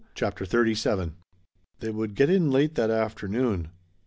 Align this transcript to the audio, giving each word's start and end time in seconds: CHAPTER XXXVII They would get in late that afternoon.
CHAPTER 0.15 0.45
XXXVII 0.45 1.11
They 1.79 1.91
would 1.91 2.15
get 2.15 2.31
in 2.31 2.49
late 2.49 2.73
that 2.73 2.89
afternoon. 2.89 3.69